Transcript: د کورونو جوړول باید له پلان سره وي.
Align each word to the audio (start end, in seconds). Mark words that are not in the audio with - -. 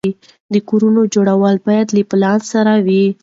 د 0.53 0.55
کورونو 0.69 1.01
جوړول 1.13 1.55
باید 1.67 1.87
له 1.95 2.03
پلان 2.11 2.39
سره 2.51 2.73
وي. 2.85 3.05